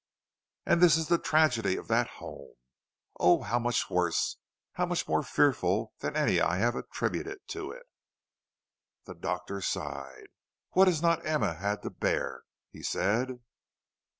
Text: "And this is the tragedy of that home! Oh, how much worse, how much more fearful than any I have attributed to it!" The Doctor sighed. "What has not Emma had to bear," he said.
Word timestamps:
"And 0.65 0.81
this 0.81 0.97
is 0.97 1.09
the 1.09 1.19
tragedy 1.19 1.77
of 1.77 1.87
that 1.89 2.07
home! 2.17 2.53
Oh, 3.19 3.43
how 3.43 3.59
much 3.59 3.87
worse, 3.87 4.37
how 4.73 4.87
much 4.87 5.07
more 5.07 5.21
fearful 5.21 5.93
than 5.99 6.15
any 6.15 6.41
I 6.41 6.55
have 6.57 6.75
attributed 6.75 7.47
to 7.49 7.69
it!" 7.69 7.85
The 9.05 9.13
Doctor 9.13 9.61
sighed. 9.61 10.29
"What 10.71 10.87
has 10.87 11.03
not 11.03 11.23
Emma 11.23 11.53
had 11.53 11.83
to 11.83 11.91
bear," 11.91 12.41
he 12.71 12.81
said. 12.81 13.41